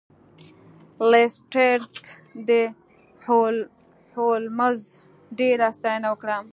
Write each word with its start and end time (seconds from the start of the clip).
لیسټرډ 1.11 1.93
د 2.47 2.49
هولمز 4.17 4.79
ډیره 5.39 5.67
ستاینه 5.77 6.07
وکړه. 6.11 6.37